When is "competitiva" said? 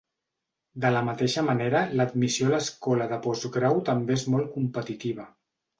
4.59-5.33